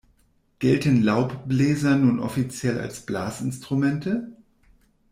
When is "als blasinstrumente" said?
2.79-4.31